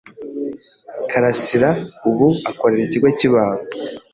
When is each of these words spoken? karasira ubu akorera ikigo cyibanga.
karasira 1.09 1.69
ubu 2.09 2.27
akorera 2.49 2.81
ikigo 2.85 3.07
cyibanga. 3.17 3.67